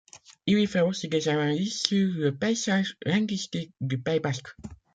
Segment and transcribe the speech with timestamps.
[0.47, 4.55] Il y fait aussi des analyses sur le paysage linguistique du Pays basque.